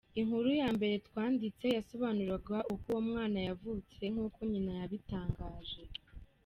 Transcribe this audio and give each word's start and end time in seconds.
Inkuru 0.19 0.49
ya 0.61 0.69
mbere 0.75 0.95
twanditse 1.07 1.65
yasobanuraga 1.77 2.57
uko 2.73 2.87
uwo 2.91 3.01
mwana 3.09 3.39
yavutse, 3.47 4.01
nk’uko 4.13 4.39
nyina 4.51 4.71
yabitangaje. 4.79 5.81